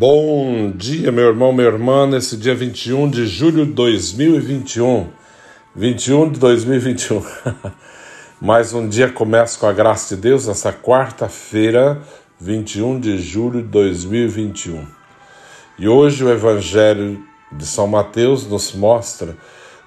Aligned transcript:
Bom 0.00 0.70
dia, 0.76 1.10
meu 1.10 1.26
irmão, 1.26 1.52
minha 1.52 1.66
irmã, 1.66 2.06
nesse 2.06 2.36
dia 2.36 2.54
21 2.54 3.10
de 3.10 3.26
julho 3.26 3.66
de 3.66 3.72
2021. 3.72 5.08
21 5.74 6.30
de 6.30 6.38
2021. 6.38 7.20
Mais 8.40 8.72
um 8.72 8.88
dia 8.88 9.08
começa 9.08 9.58
com 9.58 9.66
a 9.66 9.72
graça 9.72 10.14
de 10.14 10.22
Deus, 10.22 10.46
nessa 10.46 10.72
quarta-feira, 10.72 12.00
21 12.40 13.00
de 13.00 13.18
julho 13.18 13.60
de 13.60 13.66
2021. 13.70 14.86
E 15.76 15.88
hoje 15.88 16.22
o 16.22 16.30
Evangelho 16.30 17.20
de 17.50 17.66
São 17.66 17.88
Mateus 17.88 18.46
nos 18.46 18.72
mostra, 18.72 19.36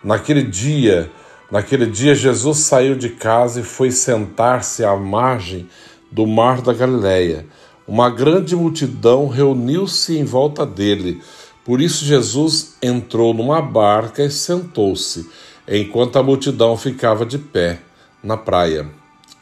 naquele 0.03 0.44
dia, 0.44 1.09
naquele 1.50 1.86
dia 1.86 2.14
Jesus 2.14 2.58
saiu 2.58 2.96
de 2.96 3.12
casa 3.12 3.62
e 3.62 3.64
foi 3.64 3.92
sentar-se 3.92 4.84
à 4.84 4.94
margem 4.94 5.70
do 6.12 6.28
mar 6.28 6.62
da 6.62 6.73
Galileia 6.73 7.46
uma 7.92 8.09
grande 8.09 8.56
multidão 8.56 9.28
reuniu-se 9.28 10.17
em 10.17 10.23
volta 10.23 10.66
dele. 10.66 11.22
Por 11.66 11.81
isso, 11.81 12.06
Jesus 12.06 12.75
entrou 12.81 13.34
numa 13.34 13.61
barca 13.61 14.23
e 14.23 14.31
sentou-se, 14.31 15.30
enquanto 15.67 16.16
a 16.16 16.23
multidão 16.23 16.78
ficava 16.78 17.25
de 17.25 17.38
pé 17.38 17.81
na 18.23 18.38
praia. 18.38 18.89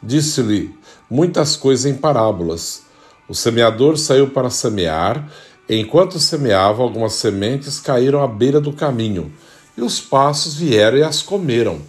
Disse-lhe 0.02 0.73
muitas 1.08 1.55
coisas 1.55 1.86
em 1.86 1.94
parábolas. 1.94 2.86
O 3.27 3.36
semeador 3.36 4.00
saiu 4.00 4.31
para 4.31 4.50
semear. 4.50 5.31
Enquanto 5.70 6.20
semeava, 6.20 6.81
algumas 6.81 7.14
sementes 7.14 7.80
caíram 7.80 8.23
à 8.23 8.27
beira 8.27 8.59
do 8.59 8.73
caminho, 8.73 9.31
e 9.77 9.81
os 9.83 10.02
passos 10.02 10.55
vieram 10.55 10.97
e 10.97 11.03
as 11.03 11.22
comeram. 11.22 11.81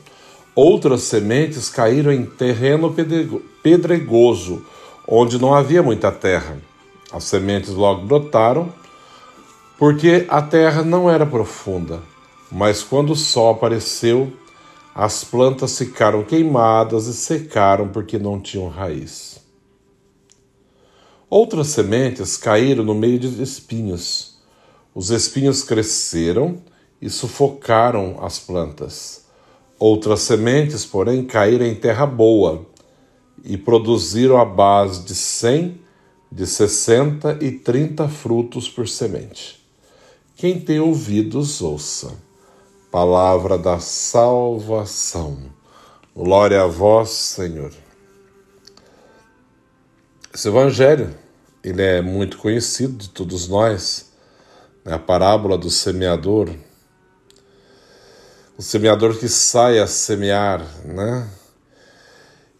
Outras 0.54 1.04
sementes 1.04 1.70
caíram 1.70 2.12
em 2.12 2.26
terreno 2.26 2.94
pedregoso 3.62 4.62
onde 5.10 5.40
não 5.40 5.52
havia 5.52 5.82
muita 5.82 6.12
terra. 6.12 6.56
As 7.12 7.24
sementes 7.24 7.70
logo 7.70 8.06
brotaram, 8.06 8.72
porque 9.76 10.24
a 10.28 10.40
terra 10.40 10.84
não 10.84 11.10
era 11.10 11.26
profunda. 11.26 12.00
Mas 12.50 12.82
quando 12.82 13.10
o 13.10 13.16
sol 13.16 13.50
apareceu, 13.50 14.32
as 14.94 15.24
plantas 15.24 15.76
ficaram 15.76 16.22
queimadas 16.22 17.06
e 17.08 17.14
secaram 17.14 17.88
porque 17.88 18.18
não 18.18 18.40
tinham 18.40 18.68
raiz. 18.68 19.40
Outras 21.28 21.68
sementes 21.68 22.36
caíram 22.36 22.84
no 22.84 22.94
meio 22.94 23.18
de 23.18 23.42
espinhos. 23.42 24.38
Os 24.94 25.10
espinhos 25.10 25.62
cresceram 25.62 26.62
e 27.02 27.10
sufocaram 27.10 28.18
as 28.22 28.38
plantas. 28.38 29.24
Outras 29.78 30.20
sementes, 30.20 30.84
porém, 30.84 31.24
caíram 31.24 31.64
em 31.66 31.74
terra 31.74 32.04
boa 32.04 32.69
e 33.44 33.56
produziram 33.56 34.38
a 34.38 34.44
base 34.44 35.04
de 35.04 35.14
100, 35.14 35.80
de 36.30 36.46
60 36.46 37.38
e 37.40 37.52
30 37.52 38.08
frutos 38.08 38.68
por 38.68 38.88
semente. 38.88 39.60
Quem 40.36 40.60
tem 40.60 40.80
ouvidos, 40.80 41.60
ouça. 41.60 42.12
Palavra 42.90 43.58
da 43.58 43.78
salvação. 43.78 45.38
Glória 46.14 46.62
a 46.62 46.66
vós, 46.66 47.10
Senhor. 47.10 47.72
Esse 50.32 50.48
evangelho, 50.48 51.14
ele 51.62 51.82
é 51.82 52.00
muito 52.00 52.38
conhecido 52.38 52.96
de 52.96 53.10
todos 53.10 53.48
nós, 53.48 54.10
é 54.84 54.92
a 54.92 54.98
parábola 54.98 55.58
do 55.58 55.70
semeador. 55.70 56.50
O 58.56 58.62
semeador 58.62 59.18
que 59.18 59.28
sai 59.28 59.78
a 59.78 59.86
semear, 59.86 60.64
né? 60.84 61.28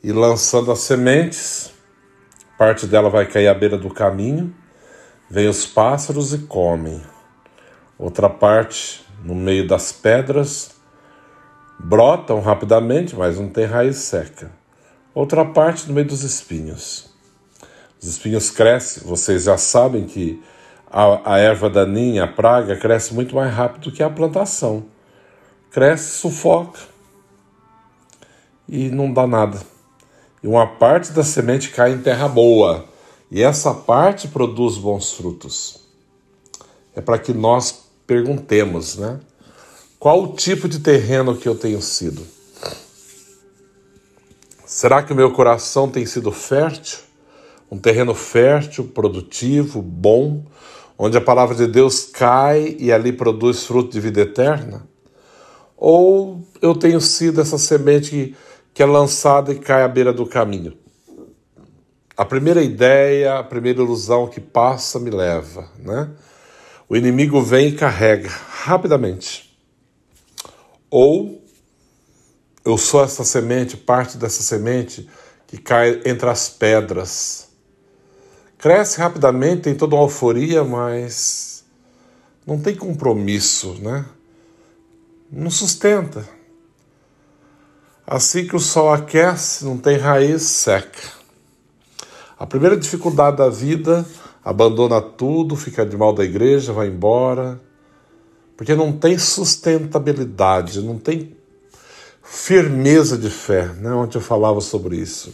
E 0.02 0.12
lançando 0.12 0.72
as 0.72 0.80
sementes, 0.80 1.72
parte 2.56 2.86
dela 2.86 3.10
vai 3.10 3.26
cair 3.26 3.48
à 3.48 3.54
beira 3.54 3.76
do 3.76 3.90
caminho, 3.90 4.54
vem 5.28 5.46
os 5.46 5.66
pássaros 5.66 6.32
e 6.32 6.38
comem. 6.38 7.02
Outra 7.98 8.28
parte 8.30 9.04
no 9.22 9.34
meio 9.34 9.68
das 9.68 9.92
pedras, 9.92 10.76
brotam 11.78 12.40
rapidamente, 12.40 13.14
mas 13.14 13.38
não 13.38 13.50
tem 13.50 13.66
raiz 13.66 13.96
seca. 13.96 14.50
Outra 15.14 15.44
parte 15.44 15.86
no 15.86 15.92
meio 15.92 16.06
dos 16.06 16.22
espinhos. 16.22 17.10
Os 18.00 18.08
espinhos 18.08 18.50
crescem, 18.50 19.02
vocês 19.06 19.44
já 19.44 19.58
sabem 19.58 20.06
que 20.06 20.42
a, 20.90 21.34
a 21.34 21.38
erva 21.38 21.68
daninha, 21.68 22.24
a 22.24 22.28
praga, 22.28 22.74
cresce 22.74 23.12
muito 23.12 23.34
mais 23.34 23.52
rápido 23.52 23.92
que 23.92 24.02
a 24.02 24.08
plantação. 24.08 24.86
Cresce, 25.70 26.18
sufoca 26.18 26.80
e 28.66 28.88
não 28.88 29.12
dá 29.12 29.26
nada 29.26 29.60
e 30.42 30.48
uma 30.48 30.66
parte 30.66 31.12
da 31.12 31.22
semente 31.22 31.70
cai 31.70 31.92
em 31.92 31.98
terra 31.98 32.28
boa, 32.28 32.86
e 33.30 33.42
essa 33.42 33.72
parte 33.72 34.28
produz 34.28 34.76
bons 34.76 35.12
frutos. 35.12 35.80
É 36.94 37.00
para 37.00 37.18
que 37.18 37.32
nós 37.32 37.84
perguntemos, 38.06 38.96
né? 38.96 39.20
Qual 39.98 40.24
o 40.24 40.32
tipo 40.32 40.68
de 40.68 40.80
terreno 40.80 41.36
que 41.36 41.48
eu 41.48 41.54
tenho 41.54 41.80
sido? 41.80 42.26
Será 44.64 45.02
que 45.02 45.12
o 45.12 45.16
meu 45.16 45.30
coração 45.32 45.88
tem 45.88 46.06
sido 46.06 46.32
fértil? 46.32 46.98
Um 47.70 47.78
terreno 47.78 48.14
fértil, 48.14 48.84
produtivo, 48.84 49.82
bom, 49.82 50.44
onde 50.98 51.16
a 51.16 51.20
palavra 51.20 51.54
de 51.54 51.66
Deus 51.66 52.04
cai 52.04 52.76
e 52.78 52.90
ali 52.92 53.12
produz 53.12 53.64
fruto 53.64 53.90
de 53.90 54.00
vida 54.00 54.22
eterna? 54.22 54.88
Ou 55.76 56.40
eu 56.60 56.74
tenho 56.74 57.00
sido 57.00 57.40
essa 57.40 57.58
semente 57.58 58.10
que 58.10 58.36
que 58.80 58.84
é 58.84 58.86
lançada 58.86 59.52
e 59.52 59.58
cai 59.58 59.82
à 59.82 59.88
beira 59.88 60.10
do 60.10 60.24
caminho. 60.24 60.74
A 62.16 62.24
primeira 62.24 62.62
ideia, 62.62 63.38
a 63.38 63.44
primeira 63.44 63.82
ilusão 63.82 64.26
que 64.26 64.40
passa 64.40 64.98
me 64.98 65.10
leva, 65.10 65.68
né? 65.78 66.08
O 66.88 66.96
inimigo 66.96 67.42
vem 67.42 67.68
e 67.68 67.72
carrega 67.72 68.30
rapidamente. 68.30 69.54
Ou 70.88 71.44
eu 72.64 72.78
sou 72.78 73.04
essa 73.04 73.22
semente, 73.22 73.76
parte 73.76 74.16
dessa 74.16 74.42
semente 74.42 75.06
que 75.46 75.58
cai 75.58 76.00
entre 76.06 76.30
as 76.30 76.48
pedras. 76.48 77.48
Cresce 78.56 78.98
rapidamente, 78.98 79.64
tem 79.64 79.74
toda 79.74 79.94
uma 79.94 80.04
euforia, 80.04 80.64
mas 80.64 81.66
não 82.46 82.58
tem 82.58 82.74
compromisso, 82.74 83.74
né? 83.82 84.06
Não 85.30 85.50
sustenta. 85.50 86.39
Assim 88.10 88.44
que 88.44 88.56
o 88.56 88.58
sol 88.58 88.92
aquece, 88.92 89.64
não 89.64 89.78
tem 89.78 89.96
raiz, 89.96 90.42
seca. 90.42 90.98
A 92.36 92.44
primeira 92.44 92.76
dificuldade 92.76 93.36
da 93.36 93.48
vida, 93.48 94.04
abandona 94.44 95.00
tudo, 95.00 95.54
fica 95.54 95.86
de 95.86 95.96
mal 95.96 96.12
da 96.12 96.24
igreja, 96.24 96.72
vai 96.72 96.88
embora, 96.88 97.60
porque 98.56 98.74
não 98.74 98.90
tem 98.90 99.16
sustentabilidade, 99.16 100.82
não 100.82 100.98
tem 100.98 101.36
firmeza 102.20 103.16
de 103.16 103.30
fé, 103.30 103.66
né? 103.74 103.92
Ontem 103.92 104.18
eu 104.18 104.22
falava 104.22 104.60
sobre 104.60 104.96
isso. 104.96 105.32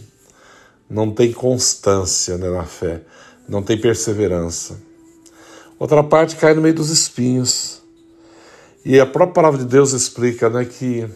Não 0.89 1.11
tem 1.11 1.33
constância 1.33 2.37
né, 2.37 2.51
na 2.51 2.65
fé, 2.65 3.01
não 3.49 3.63
tem 3.63 3.81
perseverança. 3.81 4.77
Outra 5.79 6.05
parte 6.05 6.37
cai 6.37 6.53
no 6.53 6.61
meio 6.61 6.75
dos 6.75 6.91
espinhos. 6.91 7.81
E 8.85 9.01
a 9.01 9.07
própria 9.07 9.33
palavra 9.33 9.61
de 9.61 9.65
Deus 9.65 9.95
explica 9.95 10.51
né, 10.51 10.67
que 10.67 11.09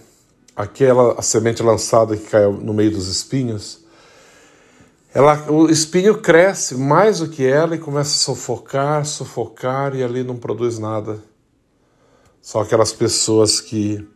aquela 0.60 1.18
a 1.18 1.22
semente 1.22 1.62
lançada 1.62 2.16
que 2.16 2.26
caiu 2.26 2.52
no 2.52 2.74
meio 2.74 2.90
dos 2.90 3.08
espinhos, 3.08 3.80
ela, 5.12 5.50
o 5.50 5.68
espinho 5.68 6.18
cresce 6.18 6.74
mais 6.76 7.18
do 7.18 7.28
que 7.28 7.44
ela 7.44 7.74
e 7.74 7.78
começa 7.78 8.10
a 8.10 8.34
sufocar, 8.34 9.04
sufocar 9.04 9.96
e 9.96 10.04
ali 10.04 10.22
não 10.22 10.36
produz 10.36 10.78
nada. 10.78 11.18
São 12.40 12.60
aquelas 12.60 12.92
pessoas 12.92 13.60
que 13.60 14.06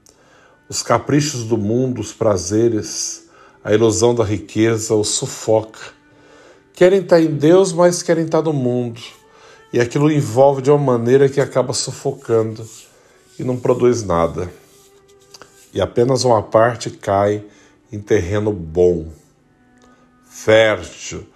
os 0.68 0.82
caprichos 0.82 1.44
do 1.44 1.58
mundo, 1.58 2.00
os 2.00 2.12
prazeres, 2.12 3.24
a 3.62 3.72
ilusão 3.72 4.14
da 4.14 4.22
riqueza 4.22 4.94
os 4.94 5.08
sufoca. 5.08 5.80
Querem 6.74 7.00
estar 7.00 7.20
em 7.20 7.34
Deus, 7.34 7.72
mas 7.72 8.02
querem 8.02 8.24
estar 8.24 8.42
no 8.42 8.52
mundo. 8.52 9.00
E 9.72 9.80
aquilo 9.80 10.10
envolve 10.10 10.62
de 10.62 10.70
uma 10.70 10.78
maneira 10.78 11.28
que 11.28 11.40
acaba 11.40 11.72
sufocando 11.72 12.64
e 13.38 13.42
não 13.42 13.56
produz 13.56 14.04
nada. 14.04 14.48
E 15.74 15.80
apenas 15.80 16.24
uma 16.24 16.40
parte 16.40 16.88
cai 16.88 17.44
em 17.92 17.98
terreno 17.98 18.52
bom, 18.52 19.08
fértil. 20.24 21.26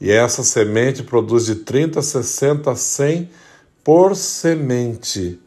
E 0.00 0.10
essa 0.10 0.44
semente 0.44 1.02
produz 1.02 1.46
de 1.46 1.56
30, 1.56 2.00
60, 2.00 2.74
100 2.76 3.30
por 3.82 4.14
semente. 4.14 5.40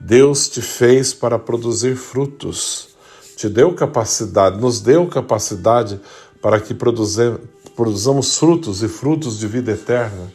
Deus 0.00 0.48
te 0.48 0.60
fez 0.60 1.14
para 1.14 1.38
produzir 1.38 1.94
frutos, 1.94 2.88
te 3.36 3.48
deu 3.48 3.72
capacidade, 3.74 4.60
nos 4.60 4.80
deu 4.80 5.06
capacidade 5.06 6.00
para 6.42 6.58
que 6.58 6.74
produzamos 6.74 8.36
frutos 8.36 8.82
e 8.82 8.88
frutos 8.88 9.38
de 9.38 9.46
vida 9.46 9.72
eterna, 9.72 10.32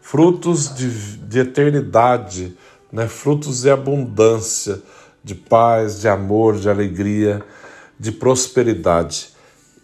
frutos 0.00 0.74
de, 0.74 0.88
de 0.88 1.38
eternidade, 1.38 2.56
né? 2.90 3.06
frutos 3.06 3.62
de 3.62 3.70
abundância, 3.70 4.82
de 5.22 5.34
paz, 5.34 6.00
de 6.00 6.08
amor, 6.08 6.58
de 6.58 6.68
alegria, 6.68 7.42
de 7.98 8.12
prosperidade. 8.12 9.30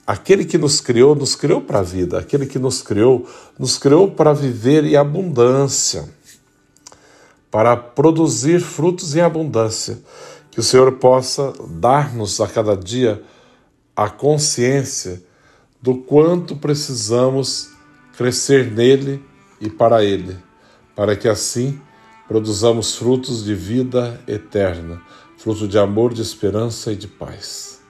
Aquele 0.07 0.45
que 0.45 0.59
nos 0.59 0.81
criou, 0.81 1.15
nos 1.15 1.35
criou 1.35 1.61
para 1.61 1.81
a 1.81 1.83
vida. 1.83 2.19
Aquele 2.19 2.47
que 2.47 2.59
nos 2.59 2.83
criou, 2.83 3.29
nos 3.59 3.79
criou 3.79 4.11
para 4.11 4.33
viver 4.33 4.85
em 4.85 4.97
abundância 4.97 6.09
para 7.51 7.77
produzir 7.77 8.61
frutos 8.61 9.17
em 9.17 9.21
abundância. 9.21 9.99
Que 10.51 10.61
o 10.61 10.63
Senhor 10.63 10.93
possa 10.93 11.53
dar-nos 11.69 12.41
a 12.41 12.49
cada 12.49 12.77
dia 12.77 13.23
a 13.95 14.09
consciência 14.09 15.23
do 15.81 15.97
quanto 15.97 16.57
precisamos 16.57 17.71
crescer 18.17 18.71
nele 18.71 19.23
e 19.61 19.69
para 19.71 20.05
ele, 20.05 20.37
para 20.95 21.15
que 21.17 21.29
assim 21.29 21.81
produzamos 22.29 22.95
frutos 22.95 23.43
de 23.43 23.55
vida 23.55 24.21
eterna, 24.29 25.01
fruto 25.39 25.67
de 25.67 25.79
amor, 25.79 26.13
de 26.13 26.21
esperança 26.21 26.93
e 26.93 26.97
de 26.97 27.09
paz. 27.09 27.81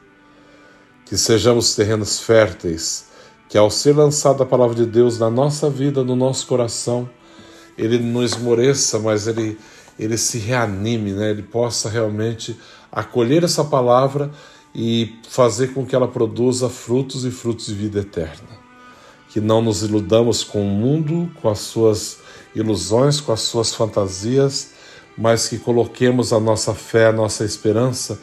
Que 1.05 1.19
sejamos 1.19 1.75
terrenos 1.75 2.21
férteis, 2.21 3.09
que 3.49 3.59
ao 3.59 3.69
ser 3.69 3.97
lançada 3.97 4.45
a 4.45 4.47
palavra 4.47 4.77
de 4.77 4.87
Deus 4.87 5.19
na 5.19 5.29
nossa 5.29 5.69
vida, 5.69 6.05
no 6.05 6.15
nosso 6.15 6.47
coração, 6.47 7.11
ele 7.77 7.99
não 7.99 8.23
esmoreça, 8.23 9.01
mas 9.01 9.27
ele, 9.27 9.59
ele 9.99 10.17
se 10.17 10.39
reanime, 10.39 11.13
né? 11.13 11.31
ele 11.31 11.43
possa 11.43 11.89
realmente 11.89 12.57
acolher 12.93 13.43
essa 13.43 13.65
palavra 13.65 14.31
e 14.75 15.17
fazer 15.29 15.75
com 15.75 15.85
que 15.85 15.97
ela 15.97 16.07
produza 16.07 16.69
frutos 16.69 17.25
e 17.25 17.31
frutos 17.31 17.67
de 17.67 17.75
vida 17.75 18.01
eterna. 18.01 18.59
Que 19.31 19.41
não 19.41 19.61
nos 19.61 19.83
iludamos 19.83 20.45
com 20.45 20.63
o 20.63 20.71
mundo, 20.71 21.31
com 21.41 21.49
as 21.49 21.59
suas 21.59 22.19
ilusões, 22.61 23.21
com 23.21 23.33
as 23.33 23.41
suas 23.41 23.75
fantasias, 23.75 24.71
mas 25.17 25.49
que 25.49 25.59
coloquemos 25.59 26.33
a 26.33 26.41
nossa 26.41 26.75
fé, 26.75 27.07
a 27.07 27.13
nossa 27.13 27.45
esperança 27.45 28.19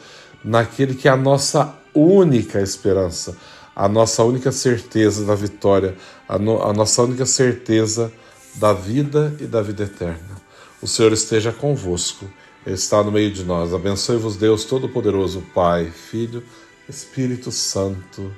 naquele 0.46 0.94
que 0.94 1.08
é 1.08 1.10
a 1.10 1.16
nossa 1.16 1.74
única 1.92 2.60
esperança, 2.60 3.36
a 3.74 3.88
nossa 3.88 4.22
única 4.22 4.52
certeza 4.52 5.24
da 5.24 5.34
vitória, 5.34 5.96
a, 6.28 6.38
no, 6.38 6.62
a 6.62 6.72
nossa 6.72 7.02
única 7.02 7.26
certeza 7.26 8.12
da 8.54 8.72
vida 8.72 9.34
e 9.40 9.44
da 9.44 9.60
vida 9.60 9.82
eterna. 9.82 10.36
O 10.80 10.86
Senhor 10.86 11.12
esteja 11.12 11.52
convosco, 11.52 12.30
Ele 12.64 12.76
está 12.76 13.02
no 13.02 13.10
meio 13.10 13.32
de 13.32 13.44
nós. 13.44 13.74
Abençoe-vos, 13.74 14.36
Deus 14.36 14.64
Todo-Poderoso, 14.64 15.42
Pai, 15.54 15.90
Filho, 15.90 16.44
Espírito 16.88 17.50
Santo. 17.50 18.32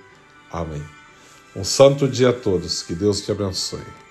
Amém. 0.50 0.82
Um 1.54 1.64
santo 1.64 2.08
dia 2.08 2.30
a 2.30 2.32
todos, 2.32 2.82
que 2.82 2.94
Deus 2.94 3.20
te 3.20 3.30
abençoe. 3.30 4.07